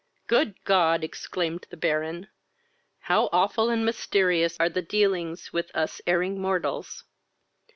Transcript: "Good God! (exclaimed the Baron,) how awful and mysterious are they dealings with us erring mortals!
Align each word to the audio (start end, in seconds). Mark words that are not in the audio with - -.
"Good 0.25 0.55
God! 0.63 1.03
(exclaimed 1.03 1.67
the 1.69 1.77
Baron,) 1.77 2.27
how 3.01 3.29
awful 3.31 3.69
and 3.69 3.85
mysterious 3.85 4.57
are 4.59 4.67
they 4.67 4.81
dealings 4.81 5.53
with 5.53 5.69
us 5.75 6.01
erring 6.07 6.41
mortals! 6.41 7.03